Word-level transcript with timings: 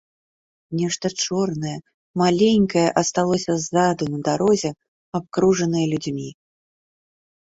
Нешта 0.77 1.07
чорнае, 1.25 1.73
маленькае 2.21 2.85
асталося 3.01 3.57
ззаду 3.65 4.03
на 4.13 4.19
дарозе, 4.29 4.71
абкружанае 5.21 5.85
людзьмі. 5.93 6.27